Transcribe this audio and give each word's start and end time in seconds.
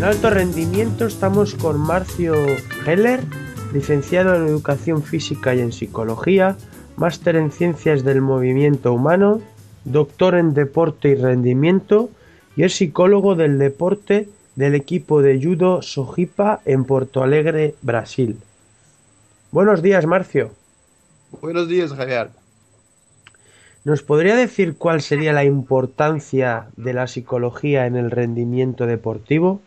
En 0.00 0.04
alto 0.04 0.30
rendimiento 0.30 1.04
estamos 1.04 1.54
con 1.54 1.78
Marcio 1.78 2.34
Heller, 2.86 3.20
licenciado 3.74 4.34
en 4.34 4.46
Educación 4.46 5.02
Física 5.02 5.54
y 5.54 5.60
en 5.60 5.72
Psicología, 5.72 6.56
máster 6.96 7.36
en 7.36 7.52
Ciencias 7.52 8.02
del 8.02 8.22
Movimiento 8.22 8.94
Humano, 8.94 9.42
doctor 9.84 10.36
en 10.36 10.54
Deporte 10.54 11.10
y 11.10 11.16
Rendimiento 11.16 12.08
y 12.56 12.62
es 12.62 12.76
psicólogo 12.76 13.34
del 13.34 13.58
deporte 13.58 14.26
del 14.56 14.74
equipo 14.74 15.20
de 15.20 15.38
judo 15.38 15.82
Sojipa 15.82 16.62
en 16.64 16.86
Porto 16.86 17.22
Alegre, 17.22 17.74
Brasil. 17.82 18.38
Buenos 19.50 19.82
días, 19.82 20.06
Marcio. 20.06 20.52
Buenos 21.42 21.68
días, 21.68 21.92
Javier. 21.92 22.30
¿Nos 23.84 24.02
podría 24.02 24.34
decir 24.34 24.76
cuál 24.78 25.02
sería 25.02 25.34
la 25.34 25.44
importancia 25.44 26.68
de 26.78 26.94
la 26.94 27.06
psicología 27.06 27.84
en 27.84 27.96
el 27.96 28.10
rendimiento 28.10 28.86
deportivo? 28.86 29.60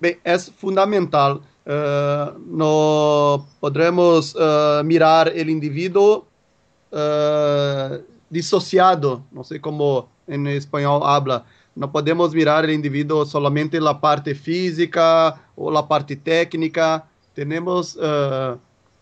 Bem, 0.00 0.18
é 0.24 0.38
fundamental. 0.38 1.40
Uh, 1.68 2.38
não 2.46 3.44
podemos 3.60 4.34
uh, 4.34 4.82
mirar 4.84 5.28
o 5.28 5.50
indivíduo 5.50 6.24
uh, 6.92 8.02
dissociado, 8.30 9.22
não 9.30 9.44
sei 9.44 9.58
como 9.58 10.08
em 10.26 10.48
espanhol 10.56 11.04
habla. 11.04 11.44
Não 11.76 11.88
podemos 11.88 12.32
mirar 12.32 12.64
o 12.64 12.70
indivíduo 12.70 13.26
solamente 13.26 13.78
na 13.78 13.94
parte 13.94 14.34
física 14.34 15.38
ou 15.56 15.70
na 15.70 15.82
parte 15.82 16.16
técnica. 16.16 17.02
Temos 17.34 17.96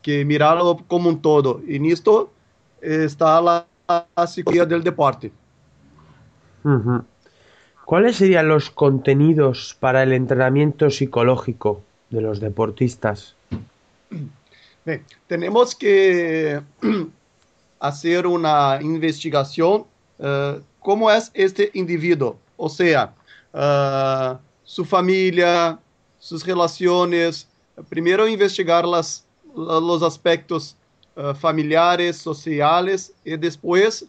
que 0.03 0.25
mirá-lo 0.27 0.77
como 0.87 1.09
um 1.09 1.17
todo. 1.17 1.65
E 1.67 1.79
nisto 1.79 2.29
está 2.83 3.65
a, 3.89 4.05
a 4.15 4.27
psicología 4.27 4.67
del 4.67 4.83
deporte. 4.83 5.33
Uh 6.67 7.01
¿Cuáles 7.87 8.17
serían 8.17 8.49
los 8.49 8.69
contenidos 8.69 9.77
para 9.79 10.03
el 10.03 10.13
entrenamiento 10.13 10.91
psicológico 10.91 11.83
de 12.11 12.21
los 12.21 12.41
deportistas? 12.41 13.37
Bien, 14.85 15.05
tenemos 15.29 15.73
que 15.73 16.61
hacer 17.79 18.27
una 18.27 18.81
investigación 18.83 19.85
uh, 20.19 20.61
cómo 20.81 21.13
es 21.13 21.31
este 21.33 21.71
individuo, 21.75 22.37
o 22.57 22.69
sea, 22.69 23.15
uh, 23.55 24.37
su 24.65 24.85
familia, 24.85 25.79
sus 26.19 26.45
relaciones. 26.45 27.47
Primero 27.89 28.27
investigar 28.27 28.85
las, 28.85 29.25
los 29.55 30.03
aspectos 30.03 30.77
familiares, 31.39 32.17
sociales 32.17 33.13
y 33.25 33.37
después 33.37 34.05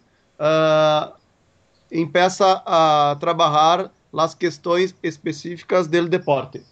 empieza 1.90 2.64
a 2.66 3.18
trabajar 3.20 3.92
las 4.12 4.36
cuestiones 4.36 4.96
específicas 5.02 5.90
del 5.90 6.10
deporte. 6.10 6.64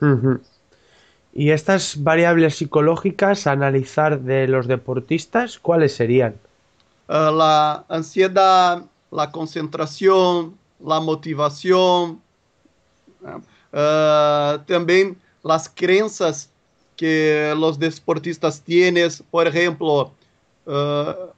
Uh 0.00 0.38
Y 1.32 1.50
estas 1.50 2.02
variables 2.02 2.56
psicológicas 2.56 3.46
a 3.46 3.52
analizar 3.52 4.20
de 4.20 4.48
los 4.48 4.66
deportistas, 4.66 5.58
¿cuáles 5.58 5.94
serían? 5.94 6.34
Uh, 7.08 7.30
la 7.30 7.84
ansiedad, 7.90 8.82
la 9.10 9.30
concentración, 9.30 10.56
la 10.80 10.98
motivación, 10.98 12.20
uh, 13.22 14.58
también 14.66 15.16
las 15.44 15.68
creencias 15.68 16.48
que 16.96 17.54
los 17.56 17.78
deportistas 17.78 18.62
tienen, 18.62 19.10
por 19.30 19.46
ejemplo, 19.46 20.10
uh, 20.64 21.30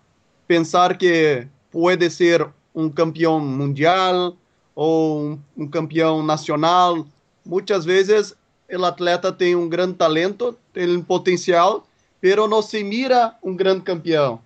pensar 0.47 0.97
que 0.97 1.49
puede 1.73 2.09
ser 2.09 2.47
um 2.75 2.89
campeão 2.91 3.41
mundial 3.41 4.37
ou 4.75 5.21
um, 5.21 5.39
um 5.57 5.67
campeão 5.67 6.23
nacional. 6.23 7.07
Muitas 7.45 7.85
vezes 7.85 8.35
o 8.71 8.85
atleta 8.85 9.33
tem 9.33 9.57
um 9.57 9.69
grande 9.69 9.95
talento, 9.95 10.57
tem 10.73 10.97
um 10.97 11.03
potencial, 11.03 11.87
pero 12.21 12.47
não 12.47 12.63
se 12.63 12.85
mira 12.85 13.35
um 13.43 13.55
grande 13.55 13.83
campeão 13.83 14.41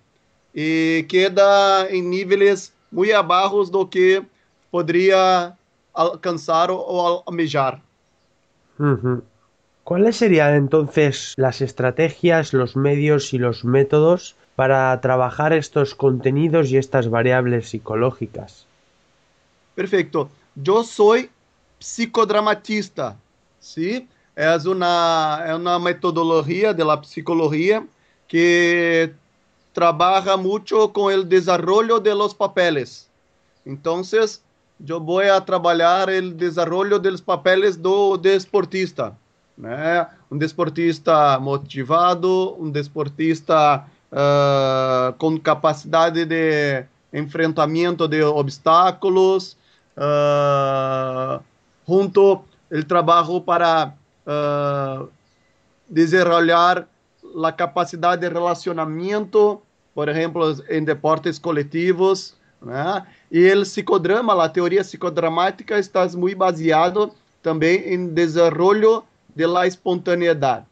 e 0.53 1.05
queda 1.09 1.87
em 1.89 2.01
níveis 2.01 2.71
muito 2.91 3.13
abaixo 3.15 3.71
do 3.71 3.87
que 3.87 4.23
poderia 4.71 5.53
alcançar 5.93 6.69
ou 6.69 7.23
almejar. 7.25 7.81
Uh 8.79 9.21
¿Cuáles 9.83 10.15
serían 10.15 10.55
entonces 10.55 11.33
las 11.35 11.61
estrategias, 11.61 12.53
los 12.53 12.77
medios 12.77 13.33
y 13.33 13.37
los 13.37 13.65
métodos 13.65 14.37
para 14.55 14.99
trabajar 15.01 15.53
estos 15.53 15.95
contenidos 15.95 16.69
y 16.69 16.77
estas 16.77 17.09
variables 17.09 17.69
psicológicas? 17.69 18.65
Perfecto. 19.75 20.29
Yo 20.55 20.83
soy 20.83 21.29
psicodramatista, 21.79 23.15
¿sí? 23.59 24.07
Es 24.35 24.65
una, 24.65 25.43
es 25.47 25.53
una 25.53 25.79
metodología 25.79 26.73
de 26.73 26.85
la 26.85 27.03
psicología 27.03 27.85
que 28.27 29.13
trabaja 29.73 30.37
mucho 30.37 30.93
con 30.93 31.11
el 31.11 31.27
desarrollo 31.27 31.99
de 31.99 32.15
los 32.15 32.33
papeles. 32.33 33.07
Entonces, 33.65 34.41
yo 34.79 34.99
voy 34.99 35.27
a 35.27 35.43
trabalhar 35.43 36.09
el 36.09 36.35
desarrollo 36.37 36.99
de 36.99 37.11
los 37.11 37.21
papeles 37.21 37.81
do 37.81 38.17
desportista. 38.17 39.15
Né? 39.57 40.07
Um 40.31 40.37
desportista 40.37 41.39
motivado, 41.39 42.55
um 42.59 42.69
desportista 42.71 43.85
uh, 44.13 45.13
com 45.17 45.39
capacidade 45.39 46.25
de 46.25 46.85
enfrentamento 47.11 48.07
de 48.07 48.23
obstáculos, 48.23 49.57
uh, 49.97 51.43
junto 51.87 52.43
o 52.71 52.83
trabalho 52.85 53.41
para 53.41 53.93
uh, 54.25 55.09
desenvolver 55.89 56.87
a 57.43 57.51
capacidade 57.51 58.21
de 58.21 58.33
relacionamento, 58.33 59.61
por 59.93 60.07
exemplo, 60.07 60.55
em 60.69 60.83
deportes 60.83 61.37
coletivos, 61.37 62.35
né? 62.61 63.05
E 63.29 63.51
o 63.53 63.61
psicodrama, 63.61 64.41
a 64.41 64.47
teoria 64.47 64.81
psicodramática 64.81 65.77
está 65.77 66.07
muito 66.09 66.37
baseado 66.37 67.11
também 67.41 67.93
em 67.93 68.07
desenvolvimento 68.07 69.03
de 69.35 69.45
la 69.45 69.67
espontaneidade. 69.67 70.65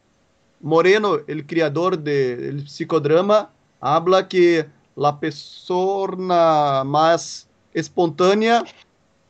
Moreno, 0.61 1.19
el 1.27 1.45
criador 1.45 1.97
del 1.97 2.65
psicodrama, 2.67 3.49
habla 3.79 4.27
que 4.27 4.67
la 4.95 5.19
persona 5.19 6.83
más 6.85 7.47
espontánea 7.73 8.63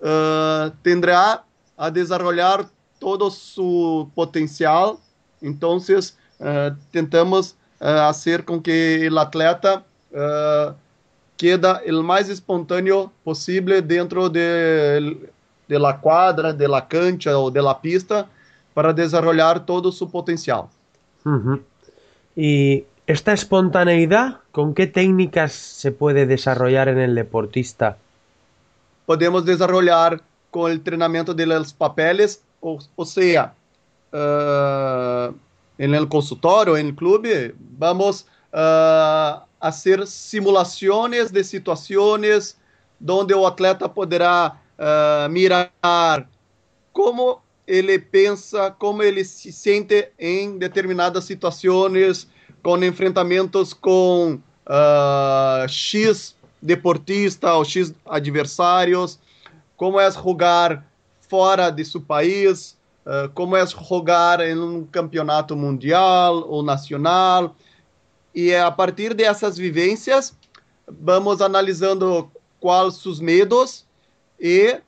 uh, 0.02 0.72
tendrá 0.82 1.44
a 1.78 1.90
desarrollar 1.90 2.68
todo 3.00 3.32
su 3.32 4.10
potencial. 4.14 4.98
Entonces, 5.42 6.18
uh, 6.40 6.76
tentamos 6.92 7.56
uh, 7.80 8.44
com 8.46 8.62
que 8.62 9.06
el 9.06 9.18
atleta 9.18 9.84
queda 11.38 11.82
el 11.86 12.04
mais 12.04 12.30
espontâneo 12.30 13.12
possível 13.24 13.82
dentro 13.82 14.30
de, 14.30 15.18
de 15.68 15.80
la 15.80 15.94
quadra, 15.94 16.54
de 16.54 16.68
la 16.68 16.82
cancha 16.82 17.38
ou 17.38 17.50
de 17.50 17.62
la 17.62 17.74
pista 17.74 18.28
para 18.76 18.94
desarrollar 18.94 19.66
todo 19.66 19.92
su 19.92 20.08
potencial. 20.10 20.70
¿Y 22.36 22.86
esta 23.08 23.34
espontaneidad, 23.34 24.40
con 24.52 24.74
qué 24.74 24.88
técnicas 24.88 25.52
se 25.52 25.92
puede 25.92 26.26
desarrollar 26.26 26.88
en 26.88 27.00
el 27.00 27.16
deportista? 27.16 27.98
Podemos 29.06 29.46
desarrollar 29.46 30.22
con 30.50 30.72
el 30.72 30.78
entrenamiento 30.78 31.34
de 31.34 31.46
los 31.46 31.74
papeles, 31.74 32.42
o, 32.62 33.06
sea, 33.06 33.54
uh, 34.14 35.34
en 35.78 35.96
el 35.96 36.08
consultorio, 36.08 36.78
en 36.78 36.88
el 36.88 36.96
club, 36.96 37.28
vamos 37.78 38.28
a 38.54 39.46
hacer 39.60 40.06
simulaciones 40.06 41.32
de 41.32 41.44
situaciones 41.44 42.58
donde 43.00 43.34
el 43.34 43.46
atleta 43.46 43.92
podrá 43.92 44.62
uh, 44.78 45.30
mirar 45.30 46.28
cómo 46.92 47.42
ele 47.68 48.00
pensa, 48.00 48.72
como 48.72 49.04
ele 49.04 49.24
se 49.24 49.52
sente 49.52 50.10
em 50.20 50.58
determinadas 50.58 51.26
situações, 51.26 52.28
com 52.62 52.78
enfrentamentos 52.84 53.74
com 53.74 54.40
uh, 54.68 55.68
X 55.68 56.36
deportista 56.62 57.54
ou 57.56 57.66
X 57.66 57.94
adversários, 58.06 59.20
como 59.76 60.00
é 60.00 60.12
jogar 60.12 60.86
fora 61.28 61.70
de 61.72 61.84
seu 61.84 62.02
país, 62.02 62.78
uh, 63.06 63.30
como 63.34 63.56
é 63.56 63.66
jogar 63.66 64.40
em 64.42 64.58
um 64.58 64.86
campeonato 64.86 65.56
mundial 65.56 66.48
ou 66.48 66.62
nacional. 66.62 67.56
E 68.34 68.54
a 68.54 68.70
partir 68.70 69.14
dessas 69.14 69.58
vivências, 69.58 70.36
vamos 70.88 71.42
analisando 71.42 72.30
quais 72.60 73.06
os 73.06 73.20
medos 73.20 73.86
e 74.40 74.80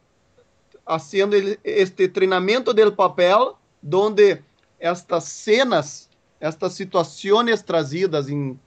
haciendo 0.85 1.35
este 1.63 2.07
treinamento 2.07 2.73
del 2.73 2.93
papel, 2.93 3.55
donde 3.81 4.43
estas 4.79 5.25
cenas, 5.25 6.09
estas 6.39 6.73
situações 6.73 7.63
trazidas 7.63 8.29
em, 8.29 8.59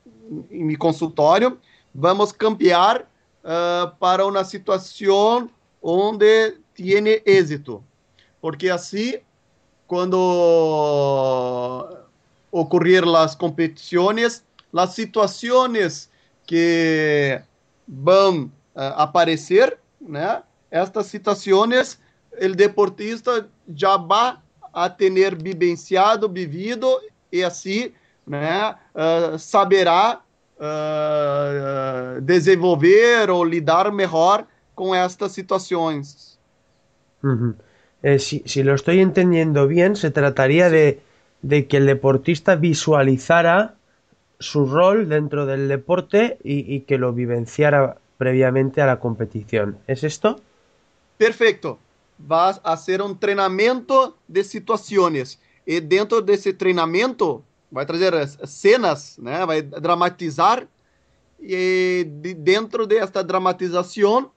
mi 0.50 0.76
consultório, 0.76 1.58
vamos 1.94 2.32
cambiar 2.32 3.02
uh, 3.44 3.94
para 3.98 4.26
uma 4.26 4.44
situação 4.44 5.48
onde 5.80 6.58
tiene 6.74 7.22
êxito. 7.24 7.82
porque 8.46 8.70
assim, 8.70 9.14
quando 9.88 10.16
ocorrer 12.50 13.04
as 13.08 13.34
competições, 13.34 14.44
as 14.72 14.90
situações 14.90 16.08
que 16.46 17.40
vão 17.88 18.44
uh, 18.44 18.50
aparecer, 18.96 19.78
né? 20.00 20.44
Estas 20.70 21.06
situações, 21.06 21.98
o 22.40 22.54
deportista 22.54 23.48
já 23.74 23.96
vai 23.96 24.36
a 24.72 24.90
ter 24.90 25.34
vivenciado, 25.34 26.28
vivido 26.28 27.00
e 27.32 27.42
assim, 27.42 27.92
né, 28.26 28.74
uh, 28.94 29.38
saberá 29.38 30.20
uh, 30.58 32.20
desenvolver 32.20 33.30
ou 33.30 33.42
lidar 33.42 33.90
melhor 33.90 34.46
com 34.74 34.94
estas 34.94 35.32
situações. 35.32 36.38
Uh 37.22 37.28
-huh. 37.28 37.54
eh, 38.02 38.18
si, 38.18 38.42
si, 38.44 38.62
lo 38.62 38.74
estoy 38.74 39.00
entendiendo 39.00 39.66
bien, 39.66 39.96
se 39.96 40.10
trataría 40.10 40.68
de, 40.68 41.00
de, 41.40 41.66
que 41.66 41.78
el 41.78 41.86
deportista 41.86 42.54
visualizara 42.56 43.74
su 44.38 44.66
rol 44.66 45.08
dentro 45.08 45.46
del 45.46 45.68
deporte 45.68 46.36
y, 46.44 46.74
y, 46.74 46.80
que 46.82 46.98
lo 46.98 47.14
vivenciara 47.14 47.96
previamente 48.18 48.82
a 48.82 48.86
la 48.86 49.00
competición. 49.00 49.78
¿Es 49.86 50.04
esto? 50.04 50.38
Perfecto. 51.16 51.78
Vas 52.18 52.60
a 52.64 52.72
hacer 52.72 53.02
un 53.02 53.12
entrenamiento 53.12 54.16
de 54.26 54.42
situaciones 54.42 55.38
y 55.66 55.80
dentro 55.80 56.22
de 56.22 56.34
ese 56.34 56.50
entrenamiento 56.50 57.44
vai 57.70 57.84
trazer 57.84 58.14
cenas, 58.46 59.18
né? 59.18 59.44
vai 59.44 59.62
dramatizar 59.62 60.66
e 61.40 62.06
de, 62.20 62.34
dentro 62.34 62.86
desta 62.86 63.22
dramatização 63.22 64.30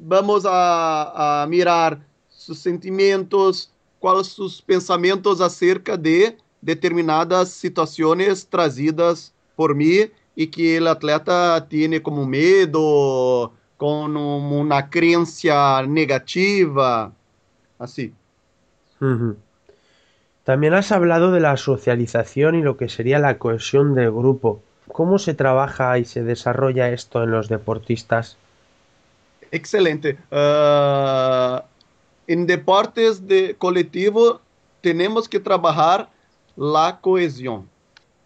vamos 0.00 0.46
a, 0.46 1.42
a 1.42 1.46
mirar 1.46 2.00
seus 2.28 2.58
sentimentos, 2.60 3.70
quais 4.00 4.28
seus 4.28 4.60
pensamentos 4.60 5.40
acerca 5.40 5.96
de 5.96 6.34
determinadas 6.62 7.50
situações 7.50 8.44
trazidas 8.44 9.32
por 9.56 9.74
mim 9.74 10.10
e 10.36 10.46
que 10.46 10.78
o 10.78 10.88
atleta 10.88 11.60
tem 11.68 12.00
como 12.00 12.24
medo, 12.24 13.52
com 13.78 14.06
uma 14.06 14.82
crença 14.82 15.86
negativa. 15.86 17.12
Uhum. 19.00 19.36
También 20.42 20.74
has 20.74 20.90
hablado 20.90 21.30
de 21.30 21.40
la 21.40 21.56
socialización 21.56 22.56
y 22.56 22.62
lo 22.62 22.76
que 22.76 22.88
sería 22.88 23.20
la 23.20 23.38
cohesión 23.38 23.94
del 23.94 24.10
grupo. 24.10 24.62
¿Cómo 24.92 25.18
se 25.18 25.34
trabaja 25.34 25.98
y 25.98 26.04
se 26.04 26.24
desarrolla 26.24 26.90
esto 26.90 27.22
en 27.22 27.30
los 27.30 27.48
deportistas? 27.48 28.36
Excelente. 29.52 30.18
Uh, 30.32 31.60
en 32.26 32.46
deportes 32.46 33.28
de 33.28 33.54
colectivo 33.56 34.40
tenemos 34.80 35.28
que 35.28 35.38
trabajar 35.38 36.08
la 36.56 36.98
cohesión. 37.00 37.68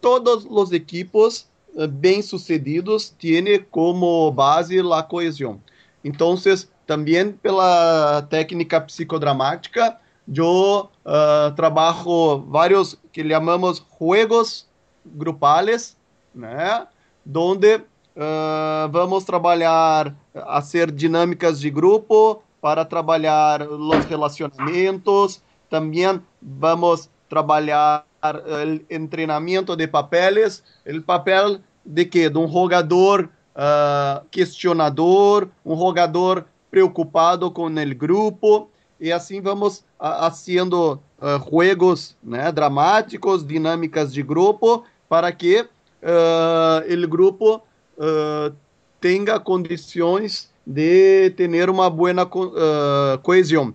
Todos 0.01 0.45
los 0.47 0.73
equipos 0.73 1.47
uh, 1.75 1.89
bem 1.89 2.23
sucedidos 2.23 3.15
tienen 3.19 3.67
como 3.71 4.31
base 4.33 4.83
la 4.83 5.03
cohesión. 5.03 5.61
Entonces, 6.05 6.71
también 6.87 7.39
pela 7.41 8.27
técnica 8.29 8.81
psicodramática, 8.81 9.99
eu 10.27 10.91
uh, 11.05 12.43
vários 12.47 12.99
que 13.13 13.29
chamamos 13.29 13.81
juegos 13.81 14.67
grupales, 15.05 15.97
né? 16.35 16.87
Donde 17.25 17.77
uh, 17.77 18.89
vamos 18.91 19.25
trabalhar 19.25 20.15
a 20.35 20.61
ser 20.63 20.91
dinâmicas 20.91 21.61
de 21.61 21.71
grupo 21.71 22.43
para 22.61 22.85
trabalhar 22.85 23.63
os 23.63 24.05
relacionamentos. 24.05 25.43
Também 25.69 26.21
vamos 26.41 27.09
trabalhar 27.29 28.05
o 28.23 29.09
treinamento 29.09 29.75
de 29.75 29.87
papeles, 29.87 30.63
o 30.87 31.03
papel 31.03 31.59
de 31.85 32.05
que 32.05 32.31
de 32.31 32.39
um 32.39 32.47
jogador 32.51 33.29
uh, 33.57 34.25
questionador, 34.31 35.49
um 35.65 35.77
jogador 35.77 36.47
preocupado 36.71 37.51
com 37.51 37.67
o 37.67 37.95
grupo 37.95 38.71
e 39.01 39.11
assim 39.13 39.41
vamos 39.41 39.85
haciendo 39.99 40.95
uh, 41.19 41.51
juegos 41.51 42.17
né, 42.23 42.53
dramáticos, 42.53 43.45
dinâmicas 43.45 44.13
de 44.13 44.23
grupo, 44.23 44.85
para 45.09 45.33
que 45.33 45.61
uh, 45.61 47.05
o 47.05 47.09
grupo 47.09 47.57
uh, 47.99 48.55
tenha 49.01 49.41
condições 49.41 50.51
de 50.65 51.31
ter 51.31 51.69
uma 51.69 51.91
boa 51.91 52.13
uh, 52.23 53.19
coesão. 53.23 53.75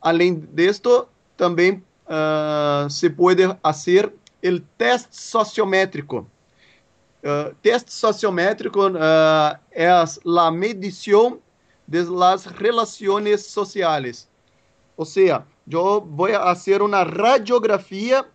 além 0.00 0.34
disto, 0.52 1.06
também 1.36 1.82
se 2.90 3.10
pode 3.10 3.42
fazer 3.62 4.12
o 4.44 4.60
teste 4.76 5.16
sociométrico. 5.16 6.26
Uh, 7.22 7.54
teste 7.62 7.92
sociométrico 7.92 8.80
é 9.70 9.88
a 9.88 10.50
medição 10.50 11.38
de 11.86 12.02
las 12.02 12.46
relaciones 12.46 13.46
sociales. 13.46 14.28
O 14.96 15.04
sea, 15.04 15.46
yo 15.66 16.00
voy 16.00 16.32
a 16.32 16.50
hacer 16.50 16.82
una 16.82 17.04
radiografía 17.04 18.26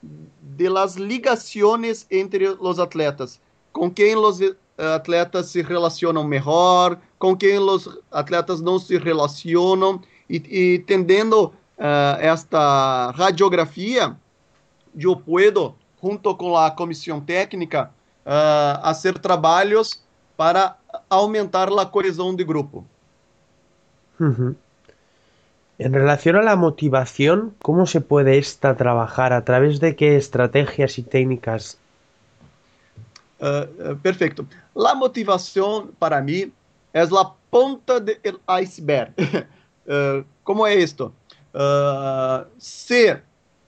de 0.00 0.70
las 0.70 0.96
ligaciones 0.96 2.06
entre 2.10 2.54
los 2.54 2.78
atletas. 2.78 3.40
Com 3.72 3.90
quem 3.90 4.14
los 4.14 4.40
atletas 4.78 5.50
se 5.50 5.62
relacionam 5.62 6.24
melhor, 6.24 6.98
com 7.18 7.36
quem 7.36 7.58
os 7.58 7.88
atletas 8.10 8.60
não 8.60 8.78
se 8.78 8.96
relacionam, 8.96 10.00
e, 10.30 10.36
e 10.36 10.78
tendendo 10.80 11.52
uh, 11.78 12.20
esta 12.20 13.10
radiografia, 13.12 14.16
eu 14.98 15.16
puedo, 15.16 15.74
junto 16.02 16.34
com 16.34 16.56
a 16.56 16.70
comissão 16.70 17.20
técnica, 17.20 17.90
uh, 18.24 18.82
fazer 18.82 19.18
trabalhos 19.18 20.02
para 20.36 20.76
aumentar 21.08 21.68
a 21.68 21.86
coesão 21.86 22.34
de 22.34 22.44
grupo. 22.44 22.84
En 25.78 25.92
relación 25.92 26.36
a 26.36 26.42
la 26.42 26.56
motivación, 26.56 27.54
¿cómo 27.60 27.86
se 27.86 28.00
puede 28.00 28.38
esta 28.38 28.76
trabajar? 28.76 29.32
¿A 29.32 29.44
través 29.44 29.78
de 29.78 29.94
qué 29.94 30.16
estrategias 30.16 30.98
y 30.98 31.02
técnicas? 31.02 31.78
Uh, 33.38 33.94
perfecto. 33.96 34.46
La 34.74 34.94
motivación 34.94 35.92
para 35.98 36.22
mí 36.22 36.50
es 36.94 37.10
la 37.10 37.30
punta 37.50 38.00
del 38.00 38.40
iceberg. 38.62 39.12
uh, 39.86 40.24
¿Cómo 40.42 40.66
es 40.66 40.84
esto? 40.84 41.12
Uh, 41.56 42.44
si 42.58 43.14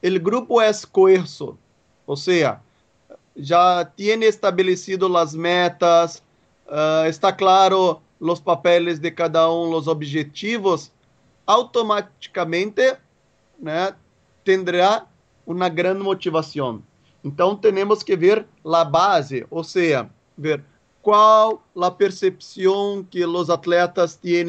el 0.02 0.20
grupo 0.20 0.60
es 0.60 0.84
coeso, 0.84 1.56
o 2.04 2.14
sea, 2.16 2.60
ya 3.34 3.90
tiene 3.96 4.26
establecido 4.26 5.08
las 5.08 5.34
metas, 5.34 6.22
está 7.06 7.34
claro 7.34 8.02
los 8.20 8.42
papeles 8.42 9.00
de 9.00 9.14
cada 9.14 9.50
um, 9.50 9.74
os 9.74 9.88
objetivos, 9.88 10.92
automaticamente 11.46 12.98
né, 13.58 13.94
terá 14.44 15.06
uma 15.46 15.70
grande 15.70 16.02
motivação. 16.02 16.82
Então, 17.24 17.56
temos 17.56 18.02
que 18.02 18.16
ver 18.16 18.46
a 18.66 18.84
base, 18.84 19.46
ou 19.50 19.64
seja, 19.64 20.10
ver 20.36 20.62
qual 21.00 21.62
a 21.80 21.90
percepção 21.90 23.02
que 23.10 23.24
os 23.24 23.48
atletas 23.48 24.14
têm 24.14 24.44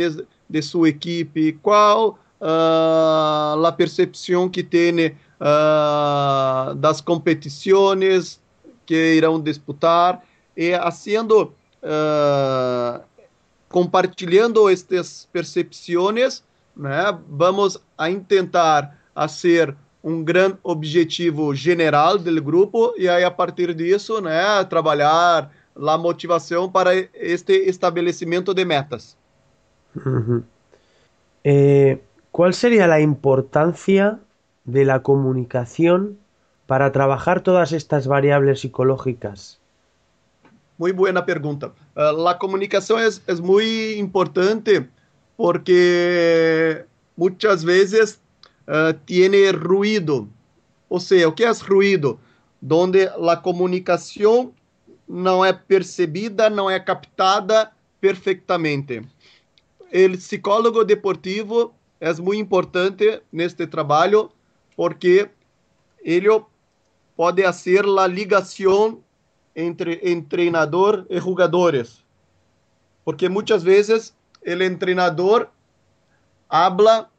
de 0.50 0.62
sua 0.62 0.90
equipe, 0.90 1.54
qual 1.62 2.20
uh, 2.42 3.66
a 3.66 3.72
percepção 3.72 4.50
que 4.50 4.64
têm 4.64 5.08
uh, 5.40 6.76
das 6.76 7.02
competições 7.02 8.40
que 8.86 9.16
irão 9.16 9.40
disputar, 9.40 10.24
e 10.58 10.74
haciendo 10.74 11.54
uh, 11.84 13.02
compartilhando 13.70 14.68
estas 14.68 15.28
percepções, 15.32 16.44
né, 16.76 17.18
vamos 17.30 17.78
a 17.98 18.10
tentar 18.28 18.98
fazer 19.14 19.76
um 20.04 20.24
grande 20.24 20.58
objetivo 20.64 21.54
general 21.54 22.18
do 22.18 22.42
grupo 22.42 22.94
e 22.98 23.08
aí 23.08 23.24
a 23.24 23.32
partir 23.32 23.74
disso, 23.74 24.20
né, 24.22 24.64
trabalhar 24.66 25.52
a 25.76 25.98
motivação 25.98 26.70
para 26.70 26.96
este 27.14 27.54
estabelecimento 27.70 28.54
de 28.54 28.66
metas. 28.66 29.16
Uh 29.96 30.02
-huh. 30.02 30.44
Eh, 32.30 32.32
¿Cuál 32.32 32.54
sería 32.54 32.88
la 32.88 33.00
importancia 33.00 34.20
de 34.66 34.86
la 34.86 35.02
comunicación 35.02 36.18
para 36.68 36.92
trabajar 36.92 37.42
todas 37.42 37.72
estas 37.72 38.08
variables 38.08 38.62
psicológicas? 38.62 39.60
Muy 40.78 40.92
buena 40.92 41.26
pregunta. 41.26 41.74
Uh, 41.96 42.16
la 42.24 42.38
comunicación 42.38 43.02
es, 43.02 43.22
es, 43.28 43.42
muy 43.42 43.94
importante 43.94 44.88
porque 45.36 46.86
muchas 47.18 47.66
veces 47.66 48.22
uh, 48.68 48.94
tiene 49.06 49.52
ruido. 49.52 50.28
O 50.88 51.00
sea, 51.00 51.34
¿qué 51.36 51.46
es 51.46 51.68
ruido? 51.68 52.18
Donde 52.62 53.10
la 53.20 53.42
comunicación 53.42 54.54
não 55.08 55.44
é 55.44 55.52
percebida, 55.52 56.50
não 56.50 56.70
é 56.70 56.80
captada 56.80 57.72
perfeitamente. 58.00 59.02
O 59.92 60.18
psicólogo 60.18 60.86
deportivo 60.86 61.74
é 62.00 62.14
muito 62.14 62.40
importante 62.40 63.22
neste 63.32 63.68
trabalho 63.68 64.32
porque 64.76 65.30
ele 66.02 66.30
pode 67.16 67.44
fazer 67.44 67.86
a 67.86 68.08
ligação 68.08 69.04
entre 69.56 70.00
treinador 70.22 71.06
e 71.10 71.20
jogadores. 71.20 72.04
Porque 73.04 73.28
muitas 73.28 73.62
vezes 73.62 74.16
o 74.46 74.78
treinador 74.78 75.50
habla, 76.48 77.10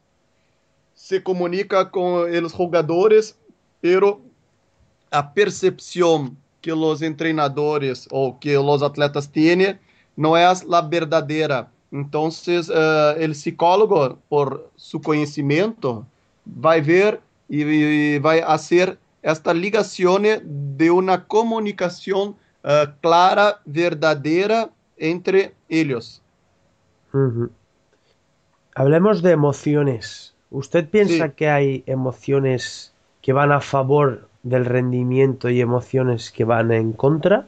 se 0.95 1.21
comunica 1.21 1.85
com 1.85 2.23
os 2.23 2.53
jogadores, 2.53 3.39
pero 3.81 4.23
a 5.11 5.23
percepção 5.23 6.35
que 6.63 6.73
os 6.73 7.01
treinadores 7.17 8.07
ou 8.11 8.35
que 8.35 8.57
os 8.57 8.83
atletas 8.83 9.27
têm 9.27 9.79
não 10.17 10.37
é 10.37 10.47
a 10.47 10.81
verdadeira. 10.81 11.71
Então, 11.92 12.28
uh, 12.28 13.25
o 13.25 13.30
psicólogo, 13.30 14.18
por 14.28 14.64
seu 14.76 15.00
conhecimento, 15.00 16.06
vai 16.47 16.80
ver 16.80 17.20
e, 17.49 17.62
e 17.62 18.18
vai 18.20 18.42
fazer 18.42 18.97
esta 19.23 19.52
ligação 19.52 20.18
de 20.44 20.90
uma 20.90 21.18
comunicação 21.18 22.30
uh, 22.64 22.92
clara, 23.02 23.59
verdadeira 23.66 24.70
entre 24.99 25.52
eles. 25.68 26.23
Uh 27.12 27.50
Hablemos 28.76 29.20
de 29.20 29.32
emociones. 29.32 30.32
¿Usted 30.50 30.88
piensa 30.88 31.26
sí. 31.26 31.32
que 31.37 31.49
hay 31.50 31.82
emociones 31.87 32.92
que 33.20 33.32
van 33.32 33.52
a 33.52 33.61
favor 33.61 34.28
del 34.42 34.64
rendimiento 34.64 35.50
y 35.50 35.61
emociones 35.61 36.30
que 36.30 36.44
van 36.44 36.73
en 36.73 36.92
contra? 36.92 37.47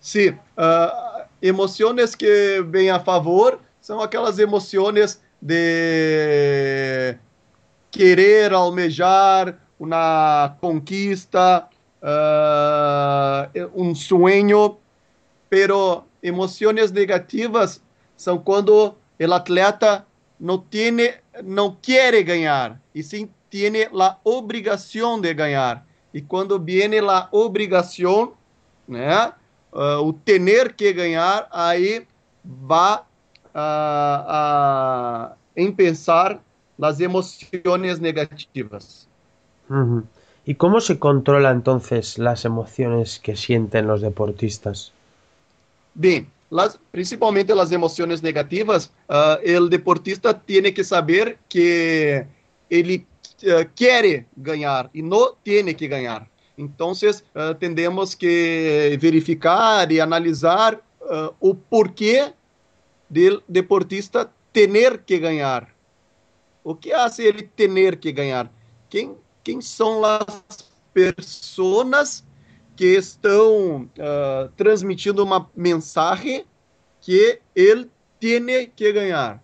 Sí, 0.00 0.30
uh, 0.58 1.11
emociones 1.42 2.14
que 2.14 2.64
ven 2.68 2.90
a 2.90 3.00
favor 3.00 3.58
são 3.80 4.00
aquelas 4.00 4.38
emoções 4.38 5.20
de 5.40 7.16
querer 7.90 8.52
almejar 8.52 9.58
uma 9.78 10.56
conquista, 10.60 11.68
uh, 12.00 13.70
um 13.74 13.92
sonho, 13.92 14.78
pero 15.50 16.04
emoções 16.22 16.92
negativas 16.92 17.82
são 18.16 18.38
quando 18.38 18.94
o 19.20 19.32
atleta 19.32 20.06
não 20.38 20.58
tem, 20.58 21.14
não 21.42 21.76
quer 21.82 22.22
ganhar, 22.22 22.80
e 22.94 23.02
sim 23.02 23.28
tem 23.50 23.84
a 23.84 24.16
obrigação 24.24 25.20
de 25.20 25.34
ganhar. 25.34 25.84
E 26.14 26.22
quando 26.22 26.58
vem 26.58 26.98
a 27.00 27.28
obrigação, 27.32 28.34
né, 28.86 29.32
uh, 29.72 30.00
o 30.02 30.12
ter 30.12 30.74
que 30.74 30.92
ganhar, 30.92 31.48
aí 31.50 32.06
vai 32.44 33.00
uh, 33.54 35.32
uh, 35.32 35.36
em 35.56 35.72
pensar 35.72 36.40
las 36.78 37.00
emociones 37.00 37.98
negativas. 38.00 39.06
Uh 39.70 39.74
-huh. 39.74 40.02
¿Y 40.44 40.54
cómo 40.56 40.80
se 40.80 40.98
controla 40.98 41.50
entonces 41.50 42.18
las 42.18 42.44
emociones 42.44 43.20
que 43.20 43.36
sienten 43.36 43.86
los 43.86 44.00
deportistas? 44.00 44.92
Bien, 45.94 46.26
las, 46.50 46.78
principalmente 46.90 47.54
las 47.54 47.70
emociones 47.70 48.22
negativas, 48.22 48.90
uh, 49.08 49.38
el 49.44 49.70
deportista 49.70 50.38
tiene 50.38 50.74
que 50.74 50.82
saber 50.82 51.38
que 51.48 52.26
ele 52.68 53.06
uh, 53.44 53.64
quiere 53.76 54.26
ganar 54.36 54.90
y 54.92 55.02
no 55.02 55.36
tiene 55.44 55.76
que 55.76 55.86
ganar. 55.86 56.26
Entonces, 56.56 57.24
uh, 57.34 57.54
tendemos 57.54 58.14
que 58.14 58.98
verificar 59.00 59.90
y 59.90 60.00
analizar 60.00 60.82
o 61.40 61.52
porquê 61.52 62.32
del 63.08 63.42
deportista 63.46 64.32
tener 64.52 65.04
que 65.04 65.18
ganhar. 65.18 65.68
O 66.62 66.74
que 66.74 66.94
hace 66.94 67.26
ele 67.26 67.42
ter 67.42 67.98
que 67.98 68.12
ganhar? 68.12 68.50
Quem, 68.88 69.16
quem 69.42 69.60
são 69.60 70.04
as 70.04 70.70
pessoas 70.94 72.24
que 72.76 72.96
estão 72.96 73.82
uh, 73.82 74.48
transmitindo 74.56 75.22
uma 75.22 75.50
mensagem 75.54 76.44
que 77.00 77.40
ele 77.54 77.90
tem 78.20 78.70
que 78.74 78.92
ganhar? 78.92 79.42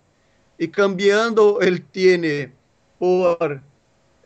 E 0.58 0.68
cambiando 0.68 1.58
ele 1.60 1.80
tem 1.80 2.52
por 2.98 3.62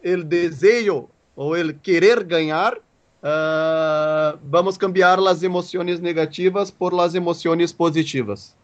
el 0.02 0.24
desejo 0.24 1.08
ou 1.36 1.56
ele 1.56 1.72
querer 1.72 2.24
ganhar, 2.24 2.74
uh, 2.74 4.38
vamos 4.44 4.76
cambiar 4.76 5.18
as 5.20 5.42
emoções 5.42 6.00
negativas 6.00 6.70
por 6.70 6.98
as 7.00 7.14
emoções 7.14 7.72
positivas. 7.72 8.54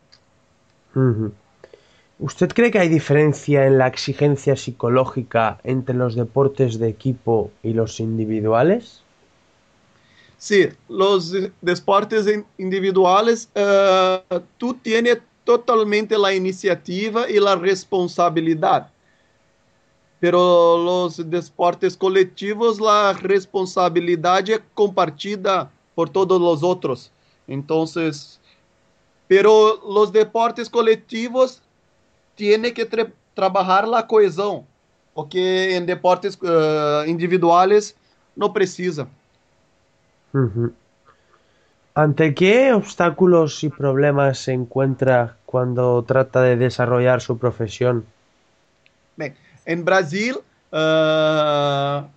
¿Usted 2.18 2.48
cree 2.52 2.70
que 2.70 2.78
hay 2.78 2.88
diferencia 2.88 3.66
en 3.66 3.78
la 3.78 3.86
exigencia 3.86 4.56
psicológica 4.56 5.60
entre 5.62 5.94
los 5.94 6.16
deportes 6.16 6.78
de 6.78 6.88
equipo 6.88 7.52
y 7.62 7.74
los 7.74 8.00
individuales? 8.00 9.02
Sí, 10.36 10.68
los 10.88 11.32
deportes 11.62 12.26
individuales, 12.58 13.48
uh, 13.54 14.40
tú 14.56 14.74
tienes 14.74 15.18
totalmente 15.44 16.18
la 16.18 16.34
iniciativa 16.34 17.28
y 17.30 17.40
la 17.40 17.56
responsabilidad. 17.56 18.90
Pero 20.20 20.78
los 20.78 21.30
deportes 21.30 21.96
colectivos, 21.96 22.80
la 22.80 23.12
responsabilidad 23.12 24.48
es 24.48 24.60
compartida 24.74 25.70
por 25.94 26.10
todos 26.10 26.40
los 26.40 26.62
otros. 26.62 27.10
Entonces, 27.46 28.40
pero 29.28 29.80
los 29.88 30.12
deportes 30.12 30.68
colectivos 30.68 31.62
tiene 32.34 32.72
que 32.72 32.84
tra 32.84 33.12
trabajar 33.34 33.86
la 33.86 34.04
cohesión, 34.04 34.64
porque 35.14 35.76
en 35.76 35.86
deportes 35.86 36.36
uh, 36.42 37.04
individuales 37.06 37.94
no 38.34 38.52
precisa. 38.52 39.06
¿Ante 41.94 42.34
qué 42.34 42.72
obstáculos 42.72 43.62
y 43.62 43.68
problemas 43.68 44.38
se 44.38 44.52
encuentra 44.52 45.36
cuando 45.46 46.02
trata 46.04 46.42
de 46.42 46.56
desarrollar 46.56 47.20
su 47.20 47.38
profesión? 47.38 48.04
En 49.68 49.84
Brasil, 49.84 50.38
uh, 50.72 52.08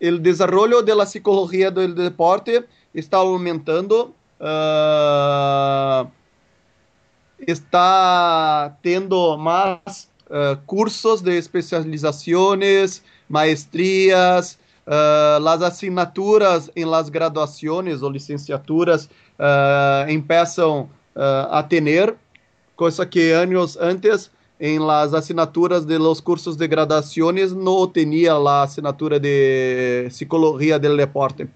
el 0.00 0.22
desarrollo 0.22 0.82
de 0.82 0.94
la 0.94 1.06
psicología 1.06 1.70
del 1.70 1.94
deporte 1.94 2.66
está 2.92 3.16
aumentando. 3.16 4.14
Uh, 4.38 6.06
está 7.46 8.76
tendo 8.82 9.38
mais 9.38 10.10
uh, 10.28 10.60
cursos 10.66 11.22
de 11.22 11.38
especializações, 11.38 13.02
maestrias, 13.30 14.58
uh, 14.86 15.40
las 15.40 15.62
asignaturas 15.62 16.70
em 16.76 16.84
las 16.84 17.08
graduações 17.08 18.02
ou 18.02 18.10
licenciaturas 18.10 19.08
uh, 19.38 20.10
empiezam 20.10 20.90
uh, 21.16 21.48
a 21.50 21.62
ter, 21.62 22.14
coisa 22.76 23.06
que 23.06 23.32
anos 23.32 23.78
antes 23.78 24.30
em 24.58 24.78
las 24.78 25.12
assinaturas 25.12 25.86
de 25.86 25.98
los 25.98 26.20
cursos 26.20 26.56
de 26.56 26.68
graduações 26.68 27.52
não 27.52 27.86
tinha 27.90 28.34
a 28.34 28.62
assinatura 28.62 29.18
de 29.18 30.06
psicologia 30.08 30.78
del 30.78 30.96
deporte. 30.96 31.48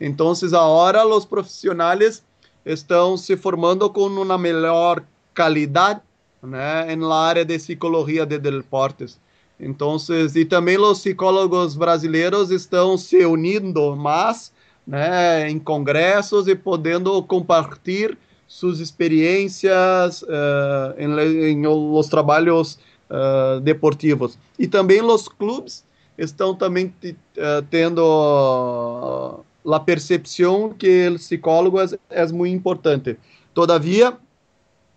Então, 0.00 0.32
agora 0.52 1.06
os 1.06 1.24
profissionais 1.24 2.22
estão 2.64 3.16
se 3.16 3.36
formando 3.36 3.88
com 3.90 4.06
uma 4.06 4.38
melhor 4.38 5.02
calidad 5.34 6.02
né, 6.42 6.92
en 6.92 7.00
la 7.00 7.28
área 7.28 7.44
de 7.44 7.58
psicología 7.58 8.26
de 8.26 8.38
deportes. 8.38 9.18
Entonces, 9.58 10.36
e 10.36 10.44
também 10.44 10.78
os 10.78 11.00
psicólogos 11.00 11.76
brasileiros 11.76 12.50
estão 12.50 12.98
se 12.98 13.24
unindo 13.24 13.96
mais 13.96 14.52
né, 14.86 15.48
em 15.48 15.58
congressos 15.58 16.46
e 16.46 16.54
podendo 16.54 17.22
compartilhar 17.22 18.16
suas 18.46 18.80
experiências 18.80 20.22
uh, 20.22 20.94
em, 20.98 21.66
os 21.66 22.08
trabalhos 22.08 22.78
uh, 23.10 23.60
deportivos. 23.60 24.38
E 24.58 24.66
também 24.66 25.02
os 25.02 25.28
clubes 25.28 25.84
estão 26.16 26.54
também 26.54 26.94
uh, 27.04 27.62
tendo 27.70 29.44
a 29.66 29.80
percepção 29.80 30.70
que 30.70 31.08
o 31.08 31.14
psicólogo 31.14 31.78
é, 32.10 32.26
muito 32.28 32.54
importante. 32.54 33.16
Todavia, 33.52 34.16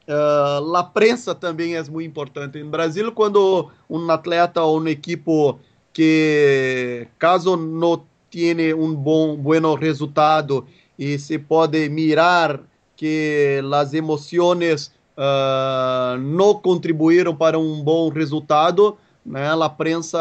Uh, 0.09 0.75
a 0.75 0.83
prensa 0.83 1.35
também 1.35 1.75
é 1.75 1.83
muito 1.83 2.09
importante. 2.09 2.63
No 2.63 2.71
Brasil, 2.71 3.11
quando 3.11 3.69
um 3.87 4.09
atleta 4.09 4.59
ou 4.63 4.81
um 4.81 4.87
equipo 4.87 5.59
que, 5.93 7.07
caso 7.19 7.55
não 7.55 8.03
tenha 8.31 8.75
um 8.75 8.95
bom 8.95 9.37
bueno 9.37 9.75
resultado 9.75 10.65
e 10.97 11.19
se 11.19 11.37
pode 11.37 11.87
mirar 11.89 12.59
que 12.99 13.61
as 13.73 13.93
emoções 13.93 14.91
uh, 15.15 16.19
não 16.19 16.53
contribuíram 16.53 17.33
para 17.33 17.57
um 17.57 17.81
bom 17.81 18.09
resultado, 18.09 18.97
né, 19.25 19.47
a 19.53 19.69
prensa 19.69 20.19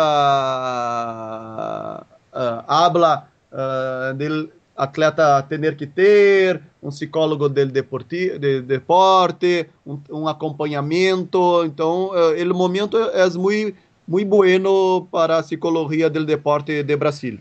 uh, 2.33 2.63
habla 2.69 3.27
uh, 3.51 4.49
atleta 4.77 5.43
ter 5.43 5.77
que 5.77 5.89
ter, 5.89 6.63
um 6.81 6.91
psicólogo 6.91 7.49
deporti, 7.49 8.39
de 8.39 8.63
deporte, 8.63 9.69
um, 9.85 10.29
acompanhamento. 10.29 11.65
Então, 11.65 12.11
uh, 12.11 12.41
o 12.41 12.55
momento 12.55 12.97
é 12.97 13.29
muito 13.31 13.77
muito 14.07 14.29
bueno 14.29 15.09
para 15.11 15.39
a 15.39 15.43
psicologia 15.43 16.09
del 16.09 16.25
deporte 16.25 16.85
de 16.85 16.97
Brasil. 16.97 17.41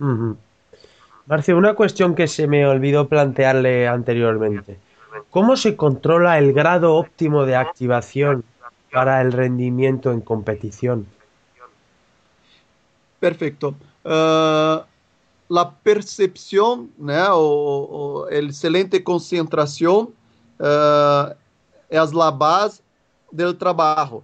Uh 0.00 0.06
-huh. 0.06 0.36
Marcio, 1.26 1.56
una 1.56 1.74
cuestión 1.74 2.14
que 2.14 2.28
se 2.28 2.46
me 2.46 2.64
olvidó 2.66 3.08
plantearle 3.08 3.88
anteriormente. 3.88 4.78
¿Cómo 5.30 5.56
se 5.56 5.74
controla 5.74 6.38
el 6.38 6.52
grado 6.52 6.94
óptimo 6.94 7.44
de 7.44 7.56
activación 7.56 8.44
para 8.92 9.20
el 9.20 9.32
rendimiento 9.32 10.12
en 10.12 10.20
competición? 10.20 11.06
Perfecto. 13.18 13.74
Uh, 14.04 14.84
la 15.48 15.70
percepción, 15.82 16.90
né, 16.96 17.28
o, 17.30 18.24
o 18.24 18.28
excelente 18.30 19.00
concentração 19.00 20.12
uh, 20.60 21.34
é 21.90 21.98
a 21.98 22.30
base 22.30 22.80
do 23.32 23.52
trabalho. 23.52 24.22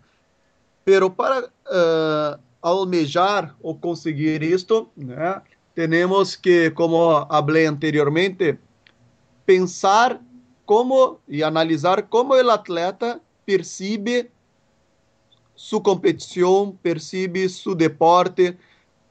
Pero 0.85 1.11
para 1.11 1.47
uh, 1.47 2.41
almejar 2.61 3.57
ou 3.61 3.75
conseguir 3.75 4.43
isto, 4.43 4.89
né, 4.97 5.43
temos 5.75 6.37
que, 6.37 6.71
como 6.71 7.27
falei 7.27 7.67
anteriormente, 7.67 8.59
pensar 9.47 10.21
como 10.65 11.19
e 11.29 11.43
analisar 11.43 12.03
como 12.05 12.35
o 12.35 12.51
atleta 12.51 13.21
percebe 13.45 14.31
sua 15.55 15.81
competição, 15.81 16.77
percebe 16.83 17.49
seu 17.49 17.75
deporte, 17.75 18.57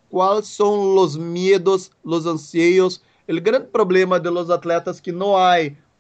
quais 0.09 0.47
são 0.47 0.95
os 0.97 1.15
medos, 1.15 1.91
os 2.03 2.25
anseios. 2.25 3.01
O 3.27 3.41
grande 3.41 3.67
problema 3.67 4.19
de 4.19 4.29
los 4.29 4.49
atletas 4.49 4.99
que 4.99 5.11
não 5.11 5.37
há 5.37 5.55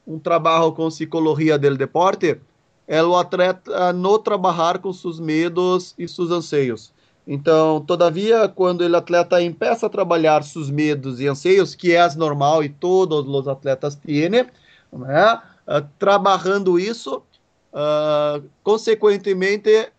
um 0.05 0.19
trabalho 0.19 0.71
com 0.73 0.89
psicologia 0.89 1.57
do 1.57 1.77
deporte 1.77 2.39
é 2.87 3.01
o 3.01 3.15
atleta 3.15 3.93
não 3.93 4.19
trabalhar 4.19 4.79
com 4.79 4.91
seus 4.91 5.19
medos 5.19 5.93
e 5.97 6.07
seus 6.07 6.31
anseios. 6.31 6.93
Então, 7.25 7.81
todavia, 7.81 8.47
quando 8.49 8.81
o 8.81 8.97
atleta 8.97 9.37
começa 9.37 9.85
a 9.85 9.89
trabalhar 9.89 10.43
seus 10.43 10.69
medos 10.69 11.19
e 11.19 11.27
anseios, 11.27 11.75
que 11.75 11.93
é 11.93 12.15
normal 12.15 12.63
e 12.63 12.69
todos 12.69 13.27
os 13.27 13.47
atletas 13.47 13.95
têm, 13.95 14.29
né? 14.29 14.49
Uh, 14.91 15.87
trabalhando 15.99 16.79
isso, 16.79 17.23
uh, 17.71 18.43
consequentemente, 18.63 19.91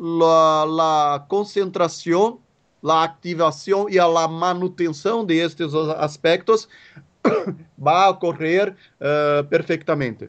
a 0.00 1.24
concentração 1.28 2.40
a 2.92 3.04
ativação 3.04 3.88
e 3.88 3.98
a 3.98 4.28
manutenção 4.28 5.24
destes 5.24 5.74
aspectos 5.74 6.68
vai 7.78 8.10
ocorrer 8.10 8.74
uh, 9.00 9.44
perfeitamente. 9.44 10.28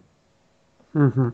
Uhum. 0.93 1.31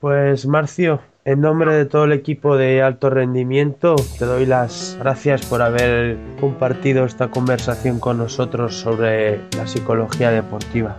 Pues 0.00 0.44
Marcio, 0.44 0.98
en 1.28 1.42
nombre 1.42 1.74
de 1.74 1.84
todo 1.84 2.04
el 2.04 2.12
equipo 2.12 2.56
de 2.56 2.80
alto 2.82 3.10
rendimiento, 3.10 3.96
te 4.18 4.24
doy 4.24 4.46
las 4.46 4.96
gracias 4.98 5.44
por 5.44 5.60
haber 5.60 6.16
compartido 6.40 7.04
esta 7.04 7.28
conversación 7.28 8.00
con 8.00 8.16
nosotros 8.16 8.74
sobre 8.76 9.38
la 9.54 9.66
psicología 9.66 10.30
deportiva. 10.30 10.96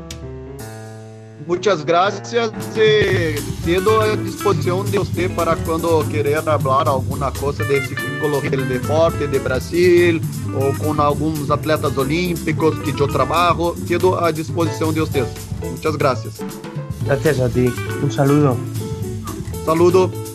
Muchas 1.48 1.84
gracias. 1.84 2.52
Quedo 3.66 4.02
à 4.02 4.16
disposição 4.16 4.86
de 4.86 5.00
você 5.00 5.28
para 5.30 5.56
quando 5.56 6.08
querer 6.12 6.44
falar 6.44 6.88
alguma 6.88 7.32
coisa 7.32 7.66
de 7.66 7.80
psicologia 7.80 8.52
do 8.52 8.66
deporte 8.66 9.26
de 9.26 9.40
Brasil 9.40 10.22
ou 10.54 10.76
com 10.76 11.02
alguns 11.02 11.50
atletas 11.50 11.98
olímpicos 11.98 12.78
que 12.84 12.92
eu 12.92 13.08
trabalho. 13.08 13.74
Quedo 13.88 14.16
à 14.20 14.30
disposição 14.30 14.94
de 14.94 15.00
vocês. 15.00 15.28
Muchas 15.64 15.96
gracias. 15.96 16.36
Gracias 17.04 17.40
a 17.40 17.50
ti. 17.50 17.74
Un 18.04 18.12
saludo. 18.12 18.56
Saludo. 19.70 20.29